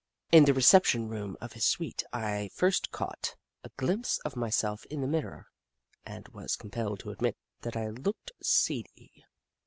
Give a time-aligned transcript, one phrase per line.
[0.31, 5.03] In the reception room of his suite, I first caught a gHmpse of myself in
[5.03, 5.45] a mirror,
[6.03, 9.23] and was com pelled to admit that I looked seedy.